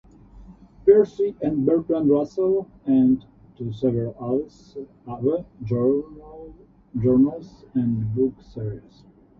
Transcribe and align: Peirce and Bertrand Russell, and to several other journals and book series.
Peirce 0.83 1.35
and 1.43 1.63
Bertrand 1.63 2.09
Russell, 2.09 2.67
and 2.87 3.23
to 3.55 3.71
several 3.71 4.15
other 5.13 5.45
journals 5.63 7.65
and 7.75 8.15
book 8.15 8.33
series. 8.41 9.03